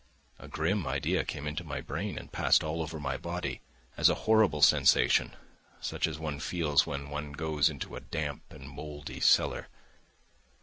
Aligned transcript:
A 0.39 0.47
grim 0.47 0.87
idea 0.87 1.23
came 1.23 1.45
into 1.45 1.63
my 1.63 1.79
brain 1.79 2.17
and 2.17 2.31
passed 2.31 2.63
all 2.63 2.81
over 2.81 2.99
my 2.99 3.17
body, 3.17 3.61
as 3.95 4.09
a 4.09 4.15
horrible 4.25 4.63
sensation, 4.63 5.35
such 5.79 6.07
as 6.07 6.17
one 6.17 6.39
feels 6.39 6.87
when 6.87 7.11
one 7.11 7.33
goes 7.33 7.69
into 7.69 7.95
a 7.95 7.99
damp 7.99 8.51
and 8.51 8.67
mouldy 8.67 9.19
cellar. 9.19 9.67